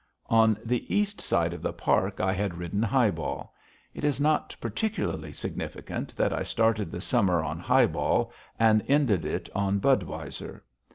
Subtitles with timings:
[0.31, 3.53] On the east side of the Park I had ridden Highball.
[3.93, 9.47] It is not particularly significant that I started the summer on Highball and ended it
[9.53, 10.63] on Budweiser.